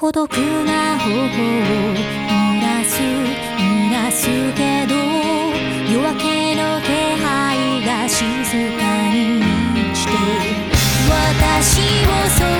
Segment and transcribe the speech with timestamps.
[0.00, 4.94] 孤独な方法を濡らす濡らすけど
[5.92, 6.88] 夜明けの気
[7.22, 8.24] 配が静
[8.78, 9.44] かに
[9.74, 10.12] 満ちて
[11.06, 12.59] 私を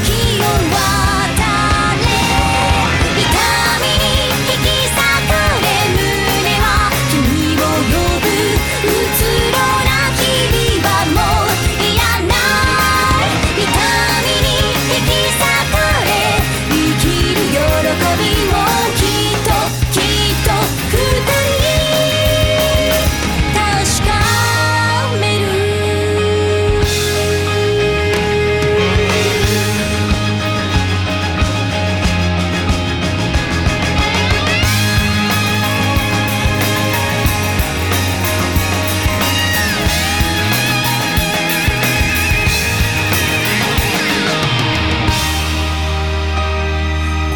[0.00, 0.35] 時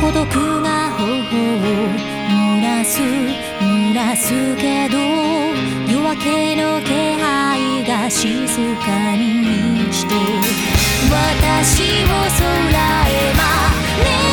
[0.00, 0.24] 孤独
[0.62, 1.68] が頬を
[2.28, 4.96] 濡らす濡らすけど
[5.92, 6.90] 夜明けの気
[7.20, 8.26] 配が静
[8.76, 10.14] かに満ちて
[11.10, 12.48] 私を空
[13.08, 14.29] へ招く